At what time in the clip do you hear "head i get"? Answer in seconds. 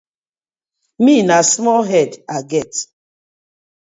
1.91-2.71